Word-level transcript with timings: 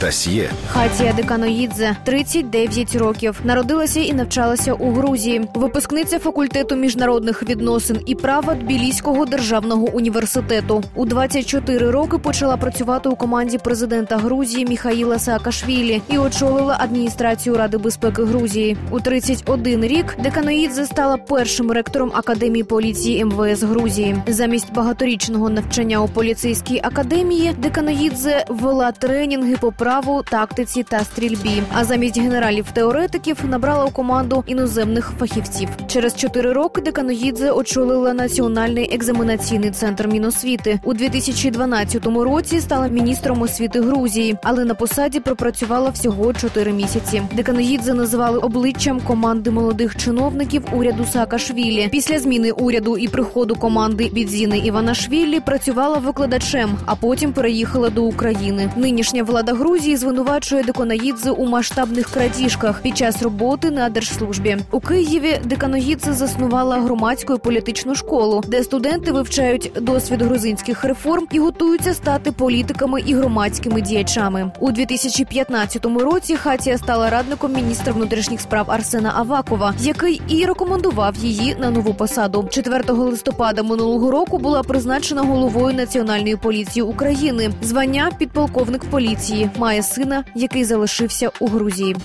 Дасьє 0.00 0.50
Хатія 0.68 1.12
Деканоїдзе 1.12 1.96
39 2.04 2.96
років. 2.96 3.40
Народилася 3.44 4.00
і 4.00 4.12
навчалася 4.12 4.72
у 4.72 4.92
Грузії. 4.92 5.48
Випускниця 5.54 6.18
факультету 6.18 6.76
міжнародних 6.76 7.42
відносин 7.42 8.00
і 8.06 8.14
права 8.14 8.54
Тбіліського 8.54 9.24
державного 9.24 9.86
університету. 9.92 10.82
У 10.94 11.04
24 11.04 11.90
роки 11.90 12.18
почала 12.18 12.56
працювати 12.56 13.08
у 13.08 13.16
команді 13.16 13.58
президента 13.58 14.16
Грузії 14.16 14.66
Міхаїла 14.66 15.18
Саакашвілі 15.18 16.02
і 16.08 16.18
очолила 16.18 16.76
адміністрацію 16.80 17.56
Ради 17.56 17.78
безпеки 17.78 18.22
Грузії. 18.24 18.76
У 18.90 19.00
31 19.00 19.84
рік 19.84 20.16
Деканоїдзе 20.22 20.86
стала 20.86 21.16
першим 21.16 21.70
ректором 21.70 22.10
академії 22.14 22.64
поліції 22.64 23.24
МВС 23.24 23.66
Грузії. 23.66 24.22
Замість 24.26 24.72
багаторічного 24.72 25.50
навчання 25.50 26.02
у 26.02 26.08
поліцейській 26.08 26.80
академії 26.82 27.54
Деканоїдзе 27.58 28.44
вела 28.48 28.92
тренінги 28.92 29.56
по 29.60 29.72
праву, 29.88 30.22
тактиці 30.22 30.82
та 30.82 31.00
стрільбі. 31.00 31.62
А 31.74 31.84
замість 31.84 32.18
генералів-теоретиків 32.18 33.36
набрала 33.44 33.84
у 33.84 33.90
команду 33.90 34.44
іноземних 34.46 35.12
фахівців. 35.18 35.68
Через 35.86 36.16
4 36.16 36.52
роки 36.52 36.80
Деканоїдзе 36.80 37.50
очолила 37.50 38.14
національний 38.14 38.94
екзаменаційний 38.94 39.70
центр 39.70 40.08
Міносвіти. 40.08 40.80
У 40.84 40.94
2012 40.94 42.06
році 42.06 42.60
стала 42.60 42.88
міністром 42.88 43.42
освіти 43.42 43.80
Грузії, 43.80 44.36
але 44.42 44.64
на 44.64 44.74
посаді 44.74 45.20
пропрацювала 45.20 45.90
всього 45.90 46.32
4 46.32 46.72
місяці. 46.72 47.22
Деканоїдзе 47.32 47.94
називали 47.94 48.38
обличчям 48.38 49.00
команди 49.00 49.50
молодих 49.50 49.96
чиновників 49.96 50.62
уряду 50.72 51.04
Саакашвілі. 51.12 51.88
Після 51.92 52.18
зміни 52.18 52.50
уряду 52.50 52.96
і 52.96 53.08
приходу 53.08 53.54
команди 53.54 54.10
Бідзіни 54.12 54.58
Іванашвілі 54.58 55.40
працювала 55.40 55.98
викладачем, 55.98 56.70
а 56.86 56.94
потім 56.94 57.32
переїхала 57.32 57.90
до 57.90 58.04
України. 58.04 58.70
Нинішня 58.76 59.22
влада 59.22 59.52
Грузії 59.78 59.96
звинувачує 59.96 60.62
Деканоїдзе 60.62 61.30
у 61.30 61.46
масштабних 61.46 62.10
крадіжках 62.10 62.82
під 62.82 62.96
час 62.96 63.22
роботи 63.22 63.70
на 63.70 63.88
держслужбі. 63.88 64.56
У 64.70 64.80
Києві 64.80 65.40
Деканоїдзе 65.44 66.12
заснувала 66.12 66.80
громадську 66.80 67.34
і 67.34 67.38
політичну 67.38 67.94
школу, 67.94 68.42
де 68.46 68.64
студенти 68.64 69.12
вивчають 69.12 69.72
досвід 69.80 70.22
грузинських 70.22 70.84
реформ 70.84 71.26
і 71.32 71.38
готуються 71.38 71.94
стати 71.94 72.32
політиками 72.32 73.00
і 73.00 73.14
громадськими 73.14 73.80
діячами. 73.80 74.50
У 74.60 74.70
2015 74.70 75.84
році 75.86 76.36
Хатія 76.36 76.78
стала 76.78 77.10
радником 77.10 77.52
міністра 77.52 77.92
внутрішніх 77.92 78.40
справ 78.40 78.70
Арсена 78.70 79.12
Авакова, 79.16 79.74
який 79.80 80.22
і 80.28 80.44
рекомендував 80.44 81.16
її 81.16 81.56
на 81.60 81.70
нову 81.70 81.94
посаду. 81.94 82.48
4 82.50 82.92
листопада 82.92 83.62
минулого 83.62 84.10
року 84.10 84.38
була 84.38 84.62
призначена 84.62 85.22
головою 85.22 85.76
національної 85.76 86.36
поліції 86.36 86.82
України. 86.82 87.50
Звання 87.62 88.10
підполковник 88.18 88.84
поліції 88.84 89.50
має 89.68 89.82
сина, 89.82 90.24
який 90.34 90.64
залишився 90.64 91.30
у 91.40 91.46
Грузії. 91.48 91.96